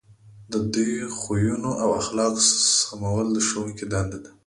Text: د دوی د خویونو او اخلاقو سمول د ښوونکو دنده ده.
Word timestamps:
د 0.51 0.53
دوی 0.73 0.91
د 1.03 1.13
خویونو 1.17 1.71
او 1.81 1.89
اخلاقو 2.01 2.41
سمول 2.81 3.25
د 3.33 3.37
ښوونکو 3.47 3.83
دنده 3.91 4.19
ده. 4.23 4.31